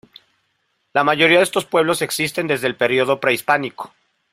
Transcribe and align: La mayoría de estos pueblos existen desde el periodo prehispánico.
La 0.93 1.03
mayoría 1.03 1.37
de 1.37 1.43
estos 1.43 1.65
pueblos 1.65 2.01
existen 2.01 2.47
desde 2.47 2.65
el 2.65 2.75
periodo 2.75 3.19
prehispánico. 3.19 3.93